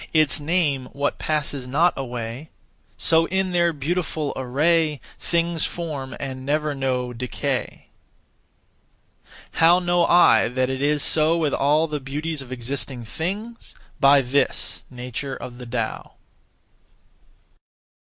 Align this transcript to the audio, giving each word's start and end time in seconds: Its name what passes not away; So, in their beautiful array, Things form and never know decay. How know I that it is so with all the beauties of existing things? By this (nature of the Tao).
Its 0.13 0.39
name 0.39 0.89
what 0.93 1.19
passes 1.19 1.67
not 1.67 1.93
away; 1.95 2.49
So, 2.97 3.27
in 3.27 3.51
their 3.51 3.71
beautiful 3.71 4.33
array, 4.35 4.99
Things 5.19 5.63
form 5.63 6.15
and 6.19 6.43
never 6.43 6.73
know 6.73 7.13
decay. 7.13 7.85
How 9.51 9.77
know 9.77 10.07
I 10.07 10.47
that 10.47 10.71
it 10.71 10.81
is 10.81 11.03
so 11.03 11.37
with 11.37 11.53
all 11.53 11.85
the 11.85 11.99
beauties 11.99 12.41
of 12.41 12.51
existing 12.51 13.05
things? 13.05 13.75
By 13.99 14.21
this 14.21 14.83
(nature 14.89 15.35
of 15.35 15.59
the 15.59 15.67
Tao). 15.67 16.13